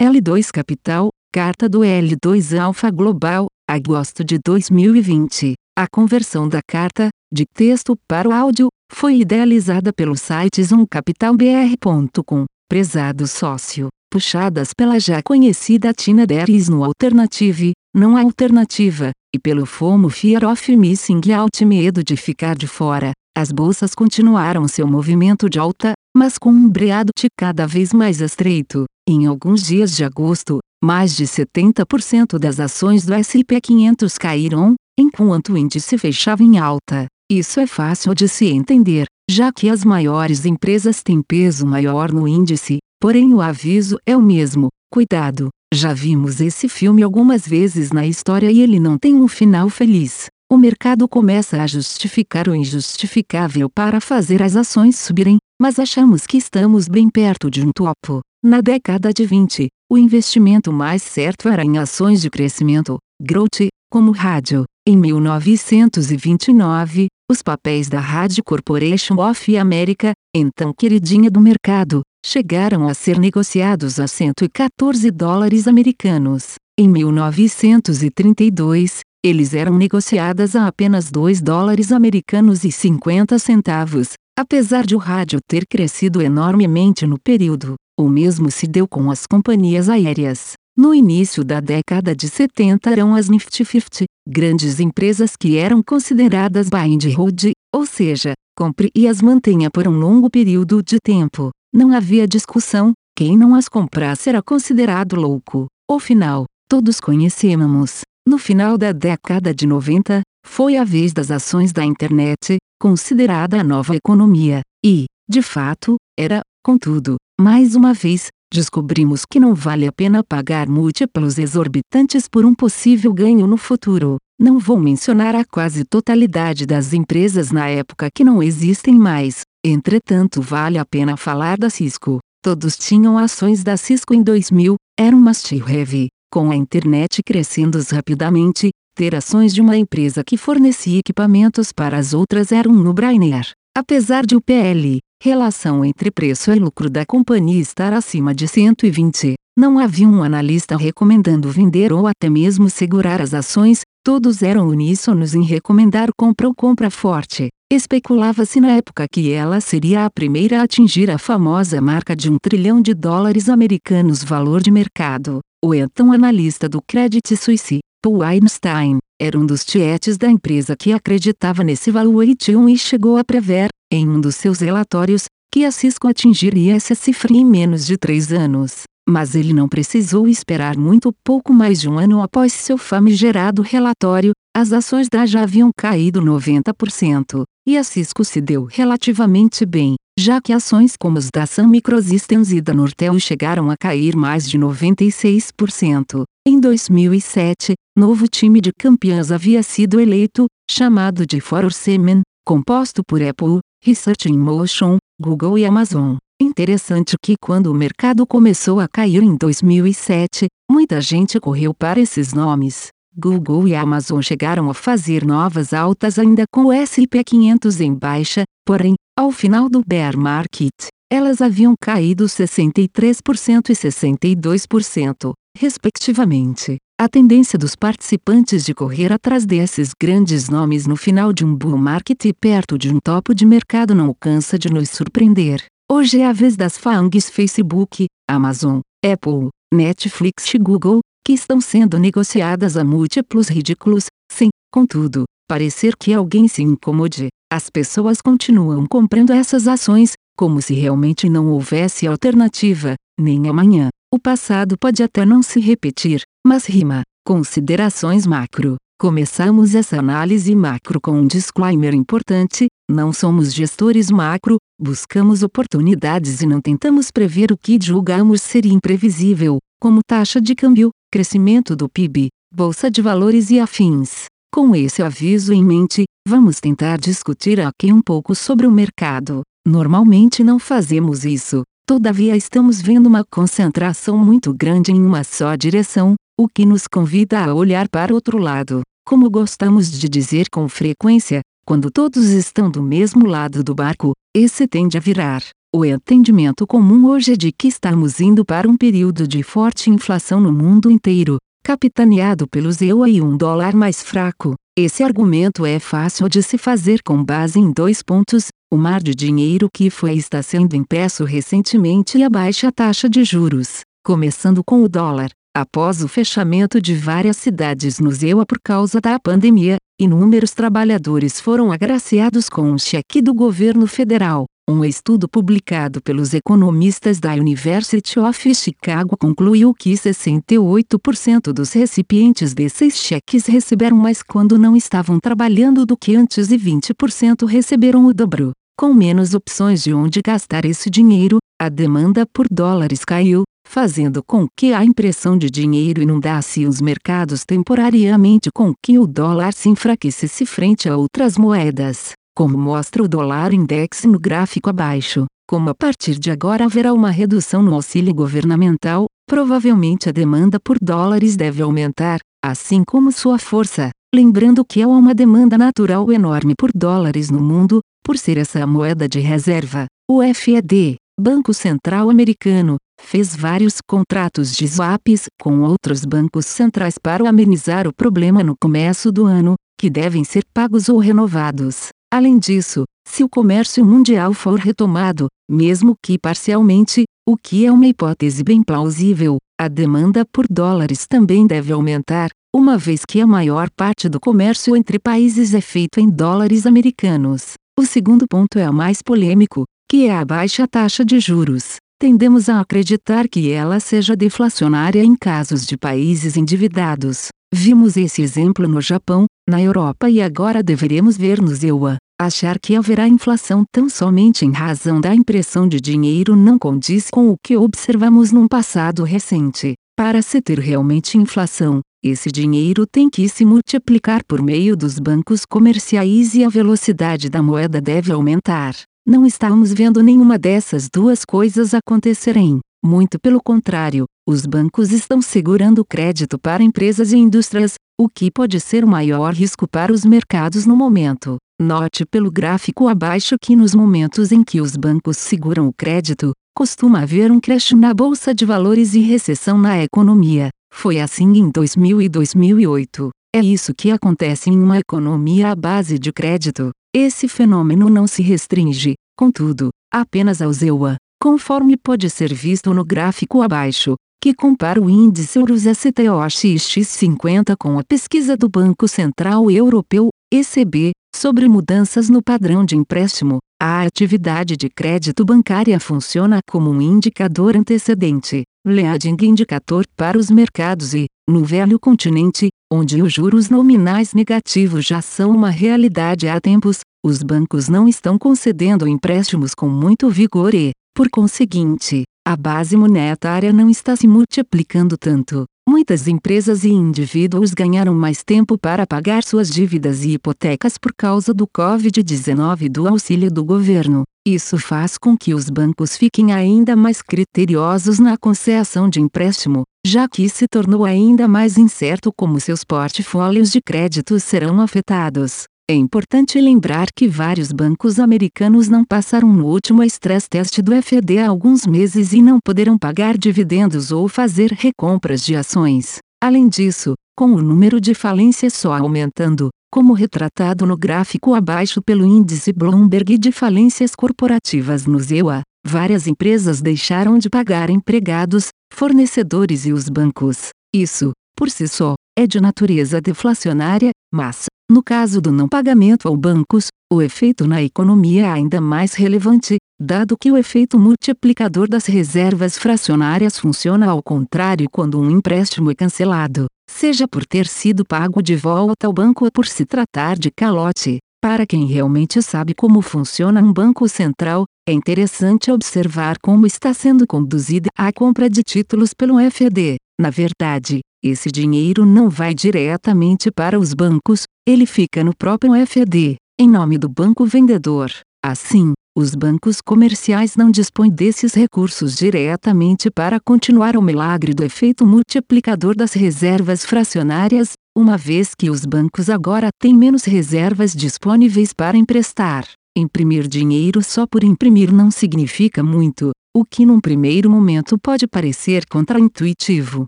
[0.00, 5.52] L2 Capital, carta do L2 Alpha Global, agosto de 2020.
[5.78, 12.46] A conversão da carta, de texto para o áudio, foi idealizada pelo site zoomcapitalbr.com.
[12.66, 20.08] Prezado sócio, puxadas pela já conhecida Tina Deris no Alternative, não alternativa, e pelo FOMO
[20.08, 25.58] Fear of Missing Out medo de ficar de fora, as bolsas continuaram seu movimento de
[25.58, 28.86] alta, mas com um breadout cada vez mais estreito.
[29.12, 35.52] Em alguns dias de agosto, mais de 70% das ações do S&P 500 caíram, enquanto
[35.52, 37.06] o índice fechava em alta.
[37.28, 42.28] Isso é fácil de se entender, já que as maiores empresas têm peso maior no
[42.28, 48.06] índice, porém o aviso é o mesmo: cuidado, já vimos esse filme algumas vezes na
[48.06, 50.26] história e ele não tem um final feliz.
[50.48, 56.36] O mercado começa a justificar o injustificável para fazer as ações subirem, mas achamos que
[56.36, 58.20] estamos bem perto de um topo.
[58.42, 64.12] Na década de 20, o investimento mais certo era em ações de crescimento, growth, como
[64.12, 64.64] rádio.
[64.88, 72.94] Em 1929, os papéis da Rádio Corporation of America, então queridinha do mercado, chegaram a
[72.94, 76.54] ser negociados a 114 dólares americanos.
[76.78, 84.96] Em 1932, eles eram negociadas a apenas 2 dólares americanos e 50 centavos, apesar de
[84.96, 87.76] o rádio ter crescido enormemente no período.
[88.00, 90.54] O mesmo se deu com as companhias aéreas.
[90.74, 96.70] No início da década de 70 eram as Nifty 50, grandes empresas que eram consideradas
[96.70, 101.50] buy and hold, ou seja, compre e as mantenha por um longo período de tempo.
[101.74, 105.66] Não havia discussão, quem não as comprasse era considerado louco.
[105.86, 108.00] O final, todos conhecemos.
[108.26, 113.64] No final da década de 90, foi a vez das ações da internet, considerada a
[113.64, 119.92] nova economia, e, de fato, era, contudo, mais uma vez, descobrimos que não vale a
[119.92, 124.16] pena pagar múltiplos exorbitantes por um possível ganho no futuro.
[124.38, 130.40] Não vou mencionar a quase totalidade das empresas na época que não existem mais, entretanto,
[130.40, 132.18] vale a pena falar da Cisco.
[132.42, 136.08] Todos tinham ações da Cisco em 2000, era um must-have.
[136.32, 142.14] Com a internet crescendo rapidamente, ter ações de uma empresa que fornecia equipamentos para as
[142.14, 143.50] outras era um no-brainer.
[143.76, 149.34] Apesar de o PL, relação entre preço e lucro da companhia estar acima de 120,
[149.58, 155.34] não havia um analista recomendando vender ou até mesmo segurar as ações, todos eram uníssonos
[155.34, 157.48] em recomendar compra ou compra forte.
[157.70, 162.38] Especulava-se na época que ela seria a primeira a atingir a famosa marca de um
[162.40, 165.40] trilhão de dólares americanos valor de mercado.
[165.62, 170.94] O então analista do Credit Suisse, Paul Einstein, era um dos tietes da empresa que
[170.94, 176.06] acreditava nesse valuation e chegou a prever, em um dos seus relatórios, que a Cisco
[176.06, 178.82] atingiria essa cifra em menos de três anos.
[179.08, 184.32] Mas ele não precisou esperar muito pouco mais de um ano após seu famigerado relatório,
[184.56, 190.40] as ações da já haviam caído 90%, e a Cisco se deu relativamente bem, já
[190.40, 194.58] que ações como as da Sun Microsystems e da Nortel chegaram a cair mais de
[194.58, 196.22] 96%.
[196.46, 203.22] Em 2007, novo time de campeãs havia sido eleito, chamado de For Semen, composto por
[203.22, 206.16] Apple, Research in Motion, Google e Amazon.
[206.38, 212.34] Interessante que quando o mercado começou a cair em 2007, muita gente correu para esses
[212.34, 212.88] nomes.
[213.16, 218.44] Google e Amazon chegaram a fazer novas altas ainda com o S&P 500 em baixa,
[218.66, 220.72] porém, ao final do bear market,
[221.10, 226.76] elas haviam caído 63% e 62%, respectivamente.
[227.00, 231.78] A tendência dos participantes de correr atrás desses grandes nomes no final de um bull
[231.78, 235.64] market e perto de um topo de mercado não cansa de nos surpreender.
[235.90, 241.98] Hoje é a vez das FANGs Facebook, Amazon, Apple, Netflix e Google, que estão sendo
[241.98, 247.28] negociadas a múltiplos ridículos, sem, contudo, parecer que alguém se incomode.
[247.50, 253.88] As pessoas continuam comprando essas ações, como se realmente não houvesse alternativa, nem amanhã.
[254.12, 257.02] O passado pode até não se repetir, mas rima.
[257.24, 258.74] Considerações macro.
[258.98, 266.46] Começamos essa análise macro com um disclaimer importante: não somos gestores macro, buscamos oportunidades e
[266.46, 272.30] não tentamos prever o que julgamos ser imprevisível, como taxa de câmbio, crescimento do PIB,
[272.52, 274.24] bolsa de valores e afins.
[274.52, 279.42] Com esse aviso em mente, vamos tentar discutir aqui um pouco sobre o mercado.
[279.64, 286.14] Normalmente não fazemos isso, todavia estamos vendo uma concentração muito grande em uma só direção,
[286.38, 288.82] o que nos convida a olhar para outro lado.
[289.04, 294.68] Como gostamos de dizer com frequência, quando todos estão do mesmo lado do barco, esse
[294.68, 295.42] tende a virar.
[295.74, 300.40] O entendimento comum hoje é de que estamos indo para um período de forte inflação
[300.40, 304.54] no mundo inteiro, capitaneado pelos EUA e um dólar mais fraco.
[304.78, 309.14] Esse argumento é fácil de se fazer com base em dois pontos: o mar de
[309.14, 313.80] dinheiro que foi e está sendo impresso recentemente e a baixa taxa de juros.
[314.04, 315.30] Começando com o dólar.
[315.54, 321.72] Após o fechamento de várias cidades no EUA por causa da pandemia, inúmeros trabalhadores foram
[321.72, 324.46] agraciados com um cheque do governo federal.
[324.70, 332.94] Um estudo publicado pelos economistas da University of Chicago concluiu que 68% dos recipientes desses
[332.94, 338.52] cheques receberam mais quando não estavam trabalhando do que antes e 20% receberam o dobro.
[338.78, 344.46] Com menos opções de onde gastar esse dinheiro, a demanda por dólares caiu, fazendo com
[344.56, 350.46] que a impressão de dinheiro inundasse os mercados temporariamente com que o dólar se enfraquecesse
[350.46, 355.26] frente a outras moedas como mostra o dólar index no gráfico abaixo.
[355.46, 360.78] Como a partir de agora haverá uma redução no auxílio governamental, provavelmente a demanda por
[360.80, 363.90] dólares deve aumentar, assim como sua força.
[364.14, 368.66] Lembrando que há uma demanda natural enorme por dólares no mundo, por ser essa a
[368.66, 369.84] moeda de reserva.
[370.10, 377.28] O FED, Banco Central Americano, fez vários contratos de swaps com outros bancos centrais para
[377.28, 381.90] amenizar o problema no começo do ano, que devem ser pagos ou renovados.
[382.12, 387.86] Além disso, se o comércio mundial for retomado, mesmo que parcialmente, o que é uma
[387.86, 393.70] hipótese bem plausível, a demanda por dólares também deve aumentar, uma vez que a maior
[393.70, 397.52] parte do comércio entre países é feito em dólares americanos.
[397.78, 401.76] O segundo ponto é o mais polêmico, que é a baixa taxa de juros.
[402.00, 407.28] Tendemos a acreditar que ela seja deflacionária em casos de países endividados.
[407.52, 411.98] Vimos esse exemplo no Japão, na Europa e agora deveremos ver no EUA.
[412.18, 417.30] Achar que haverá inflação tão somente em razão da impressão de dinheiro não condiz com
[417.30, 419.74] o que observamos num passado recente.
[419.96, 425.44] Para se ter realmente inflação, esse dinheiro tem que se multiplicar por meio dos bancos
[425.44, 428.74] comerciais e a velocidade da moeda deve aumentar.
[429.06, 432.60] Não estamos vendo nenhuma dessas duas coisas acontecerem.
[432.82, 438.58] Muito pelo contrário, os bancos estão segurando crédito para empresas e indústrias, o que pode
[438.58, 441.36] ser o maior risco para os mercados no momento.
[441.60, 447.02] Note pelo gráfico abaixo que nos momentos em que os bancos seguram o crédito, costuma
[447.02, 450.48] haver um crash na bolsa de valores e recessão na economia.
[450.72, 453.10] Foi assim em 2000 e 2008.
[453.36, 456.70] É isso que acontece em uma economia à base de crédito.
[456.96, 463.42] Esse fenômeno não se restringe, contudo, apenas ao EUA, conforme pode ser visto no gráfico
[463.42, 470.90] abaixo, que compara o índice Urus STOXX50 com a pesquisa do Banco Central Europeu, ECB,
[471.16, 473.38] sobre mudanças no padrão de empréstimo.
[473.58, 480.92] A atividade de crédito bancária funciona como um indicador antecedente, leading indicator para os mercados
[480.92, 486.80] e, no velho continente, onde os juros nominais negativos já são uma realidade há tempos,
[487.04, 493.52] os bancos não estão concedendo empréstimos com muito vigor e, por conseguinte, a base monetária
[493.52, 495.44] não está se multiplicando tanto.
[495.68, 501.32] Muitas empresas e indivíduos ganharam mais tempo para pagar suas dívidas e hipotecas por causa
[501.32, 504.02] do Covid-19 e do auxílio do governo.
[504.26, 510.08] Isso faz com que os bancos fiquem ainda mais criteriosos na concessão de empréstimo, já
[510.08, 515.44] que se tornou ainda mais incerto como seus portfólios de crédito serão afetados.
[515.70, 521.18] É importante lembrar que vários bancos americanos não passaram no último stress test do FED
[521.18, 525.98] há alguns meses e não poderão pagar dividendos ou fazer recompras de ações.
[526.20, 532.04] Além disso, com o número de falências só aumentando, como retratado no gráfico abaixo pelo
[532.04, 539.72] índice Bloomberg de falências corporativas no ZEUA, várias empresas deixaram de pagar empregados, fornecedores e
[539.72, 540.48] os bancos.
[540.74, 546.16] Isso, por si só, é de natureza deflacionária, mas, no caso do não pagamento ao
[546.16, 551.86] bancos, o efeito na economia é ainda mais relevante, dado que o efeito multiplicador das
[551.86, 558.22] reservas fracionárias funciona ao contrário quando um empréstimo é cancelado, seja por ter sido pago
[558.22, 560.98] de volta ao banco ou por se tratar de calote.
[561.20, 567.08] Para quem realmente sabe como funciona um banco central, é interessante observar como está sendo
[567.08, 569.76] conduzida a compra de títulos pelo FED.
[570.00, 576.16] Na verdade, esse dinheiro não vai diretamente para os bancos, ele fica no próprio FED,
[576.38, 577.90] em nome do banco vendedor.
[578.22, 584.84] Assim, os bancos comerciais não dispõem desses recursos diretamente para continuar o milagre do efeito
[584.84, 591.78] multiplicador das reservas fracionárias, uma vez que os bancos agora têm menos reservas disponíveis para
[591.78, 592.44] emprestar.
[592.76, 598.64] Imprimir dinheiro só por imprimir não significa muito, o que num primeiro momento pode parecer
[598.68, 599.86] contraintuitivo.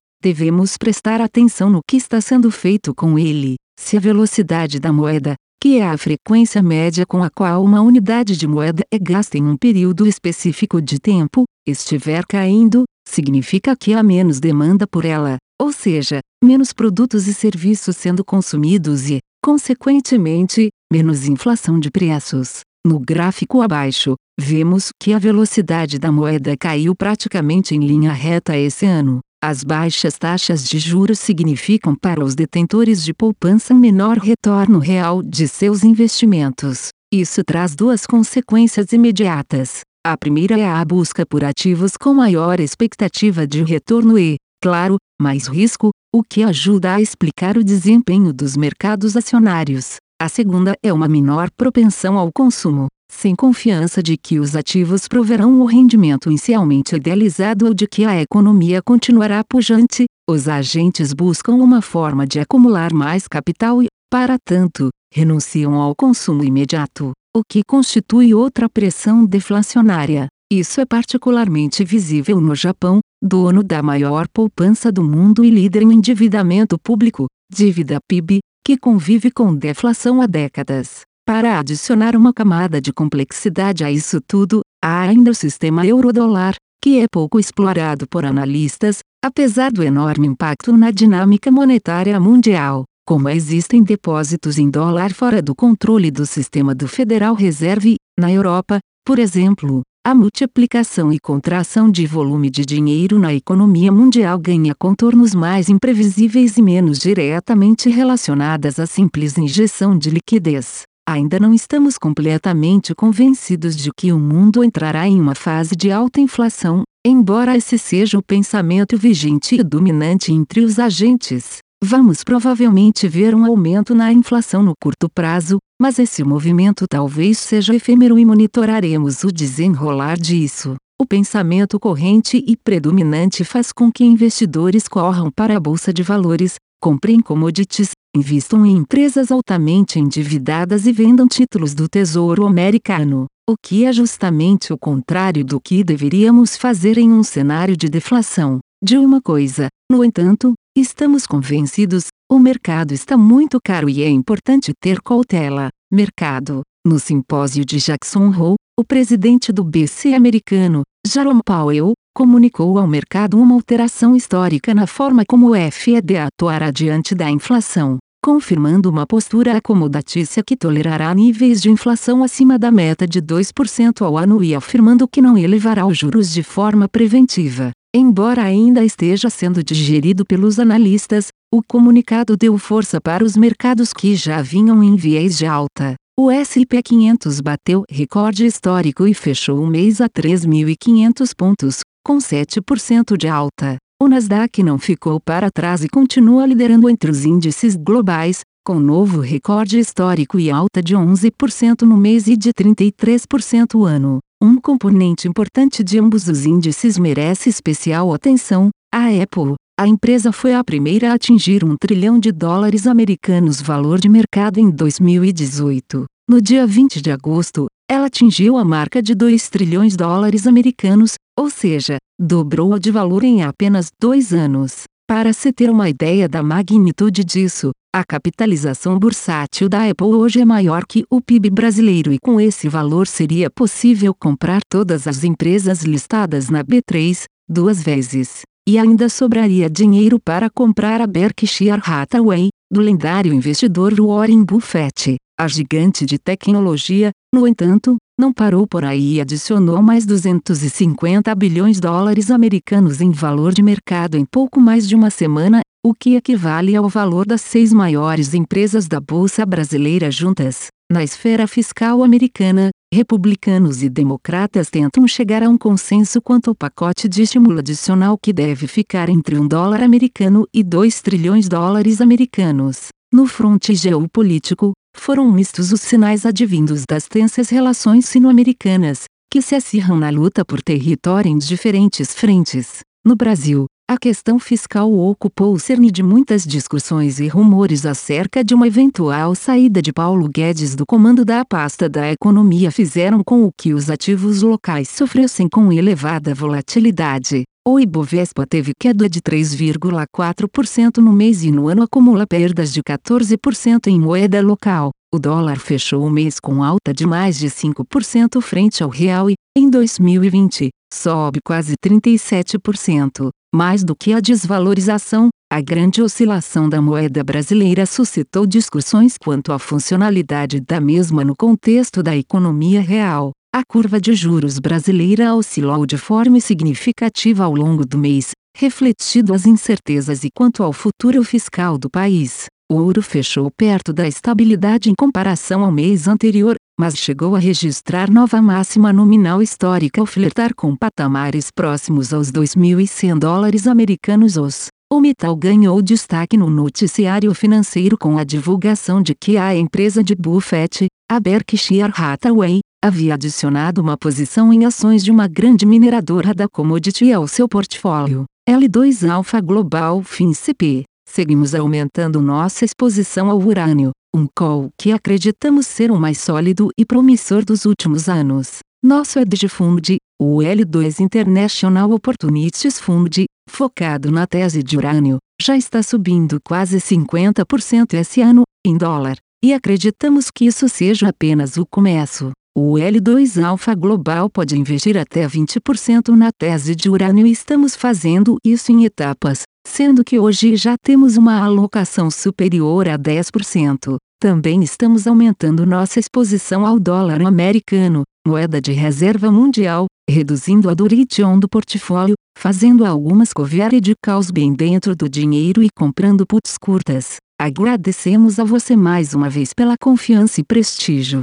[0.23, 3.57] Devemos prestar atenção no que está sendo feito com ele.
[3.77, 8.37] Se a velocidade da moeda, que é a frequência média com a qual uma unidade
[8.37, 14.01] de moeda é gasta em um período específico de tempo, estiver caindo, significa que há
[14.01, 21.27] menos demanda por ela, ou seja, menos produtos e serviços sendo consumidos e, consequentemente, menos
[21.27, 22.61] inflação de preços.
[22.87, 28.87] No gráfico abaixo, vemos que a velocidade da moeda caiu praticamente em linha reta esse
[28.87, 29.19] ano.
[29.45, 35.21] As baixas taxas de juros significam para os detentores de poupança um menor retorno real
[35.21, 36.91] de seus investimentos.
[37.13, 39.81] Isso traz duas consequências imediatas.
[40.07, 45.49] A primeira é a busca por ativos com maior expectativa de retorno e, claro, mais
[45.49, 49.97] risco, o que ajuda a explicar o desempenho dos mercados acionários.
[50.23, 55.61] A segunda é uma menor propensão ao consumo, sem confiança de que os ativos proverão
[55.61, 61.83] o rendimento inicialmente idealizado ou de que a economia continuará pujante, os agentes buscam uma
[61.83, 68.33] forma de acumular mais capital e, para tanto, renunciam ao consumo imediato, o que constitui
[68.33, 70.29] outra pressão deflacionária.
[70.53, 75.95] Isso é particularmente visível no Japão, dono da maior poupança do mundo e líder em
[75.95, 81.03] endividamento público, dívida PIB, que convive com deflação há décadas.
[81.27, 86.99] Para adicionar uma camada de complexidade a isso tudo, há ainda o sistema euro-dólar, que
[86.99, 92.85] é pouco explorado por analistas, apesar do enorme impacto na dinâmica monetária mundial.
[93.07, 98.79] Como existem depósitos em dólar fora do controle do sistema do Federal Reserve, na Europa,
[99.05, 105.33] por exemplo, a multiplicação e contração de volume de dinheiro na economia mundial ganha contornos
[105.33, 110.83] mais imprevisíveis e menos diretamente relacionadas à simples injeção de liquidez.
[111.09, 116.21] Ainda não estamos completamente convencidos de que o mundo entrará em uma fase de alta
[116.21, 121.62] inflação, embora esse seja o pensamento vigente e dominante entre os agentes.
[121.85, 127.75] Vamos provavelmente ver um aumento na inflação no curto prazo, mas esse movimento talvez seja
[127.75, 130.77] efêmero e monitoraremos o desenrolar disso.
[131.01, 136.55] O pensamento corrente e predominante faz com que investidores corram para a bolsa de valores,
[136.81, 143.85] comprem commodities, invistam em empresas altamente endividadas e vendam títulos do Tesouro Americano, o que
[143.85, 148.61] é justamente o contrário do que deveríamos fazer em um cenário de deflação.
[148.85, 154.73] De uma coisa, no entanto, Estamos convencidos, o mercado está muito caro e é importante
[154.81, 155.69] ter cautela.
[155.93, 156.63] Mercado.
[156.87, 163.39] No simpósio de Jackson Hole, o presidente do BC americano, Jerome Powell, comunicou ao mercado
[163.39, 169.59] uma alteração histórica na forma como o FED atuará diante da inflação, confirmando uma postura
[169.59, 175.07] acomodatícia que tolerará níveis de inflação acima da meta de 2% ao ano e afirmando
[175.07, 177.73] que não elevará os juros de forma preventiva.
[177.95, 184.17] Embora ainda esteja sendo digerido pelos analistas, o comunicado deu força para os mercados que
[184.17, 185.95] já vinham em viés de alta.
[186.19, 193.15] O S&P 500 bateu recorde histórico e fechou o mês a 3.500 pontos, com 7%
[193.15, 193.77] de alta.
[194.03, 199.21] O Nasdaq não ficou para trás e continua liderando entre os índices globais, com novo
[199.21, 204.19] recorde histórico e alta de 11% no mês e de 33% ano.
[204.43, 209.55] Um componente importante de ambos os índices merece especial atenção: a Apple.
[209.79, 214.59] A empresa foi a primeira a atingir um trilhão de dólares americanos valor de mercado
[214.59, 216.07] em 2018.
[216.29, 221.15] No dia 20 de agosto, ela atingiu a marca de 2 trilhões de dólares americanos,
[221.39, 224.83] ou seja, dobrou a de valor em apenas dois anos.
[225.15, 230.45] Para se ter uma ideia da magnitude disso, a capitalização bursátil da Apple hoje é
[230.47, 235.83] maior que o PIB brasileiro e com esse valor seria possível comprar todas as empresas
[235.83, 238.41] listadas na B3, duas vezes.
[238.67, 245.17] E ainda sobraria dinheiro para comprar a Berkshire Hathaway, do lendário investidor Warren Buffett.
[245.39, 251.77] A gigante de tecnologia, no entanto, não parou por aí e adicionou mais 250 bilhões
[251.77, 256.15] de dólares americanos em valor de mercado em pouco mais de uma semana o que
[256.15, 260.69] equivale ao valor das seis maiores empresas da Bolsa Brasileira juntas.
[260.93, 267.09] Na esfera fiscal americana, republicanos e democratas tentam chegar a um consenso quanto ao pacote
[267.09, 272.01] de estímulo adicional que deve ficar entre um dólar americano e 2 trilhões de dólares
[272.01, 272.89] americanos.
[273.15, 279.99] No fronte geopolítico, foram mistos os sinais advindos das tensas relações sino-americanas, que se acirram
[279.99, 282.81] na luta por território em diferentes frentes.
[283.05, 288.55] No Brasil, A questão fiscal ocupou o cerne de muitas discussões e rumores acerca de
[288.55, 293.51] uma eventual saída de Paulo Guedes do comando da pasta da economia fizeram com o
[293.55, 297.43] que os ativos locais sofressem com elevada volatilidade.
[297.65, 303.87] O Ibovespa teve queda de 3,4% no mês e no ano acumula perdas de 14%
[303.87, 304.91] em moeda local.
[305.15, 309.35] O dólar fechou o mês com alta de mais de 5% frente ao real e,
[309.57, 313.29] em 2020, sobe quase 37%.
[313.55, 319.59] Mais do que a desvalorização, a grande oscilação da moeda brasileira suscitou discussões quanto à
[319.61, 323.31] funcionalidade da mesma no contexto da economia real.
[323.55, 329.45] A curva de juros brasileira oscilou de forma significativa ao longo do mês, refletindo as
[329.45, 332.47] incertezas e quanto ao futuro fiscal do país.
[332.71, 338.11] O ouro fechou perto da estabilidade em comparação ao mês anterior, mas chegou a registrar
[338.11, 344.69] nova máxima nominal histórica ao flertar com patamares próximos aos 2.100 dólares americanos os.
[344.91, 350.15] O metal ganhou destaque no noticiário financeiro com a divulgação de que a empresa de
[350.15, 356.49] Buffett, a Berkshire Hathaway, havia adicionado uma posição em ações de uma grande mineradora da
[356.49, 358.25] commodity ao seu portfólio.
[358.49, 360.83] L2 Alpha Global FinCP.
[361.09, 366.85] Seguimos aumentando nossa exposição ao urânio, um call que acreditamos ser o mais sólido e
[366.85, 368.59] promissor dos últimos anos.
[368.85, 375.85] Nosso hedge fund, o L2 International Opportunities Fund, focado na tese de urânio, já está
[375.85, 382.33] subindo quase 50% esse ano, em dólar, e acreditamos que isso seja apenas o começo.
[382.55, 388.37] O L2 Alpha Global pode investir até 20% na tese de urânio e estamos fazendo
[388.45, 393.97] isso em etapas, sendo que hoje já temos uma alocação superior a 10%.
[394.21, 401.39] Também estamos aumentando nossa exposição ao dólar americano, moeda de reserva mundial, reduzindo a duration
[401.39, 407.17] do portfólio, fazendo algumas cover de calls bem dentro do dinheiro e comprando puts curtas.
[407.41, 411.23] Agradecemos a você mais uma vez pela confiança e prestígio.